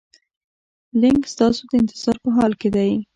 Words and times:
لینک 1.01 1.21
ستاسو 1.33 1.61
د 1.71 1.73
انتظار 1.81 2.17
په 2.23 2.29
حال 2.37 2.51
کې 2.61 2.69
دی. 2.75 2.91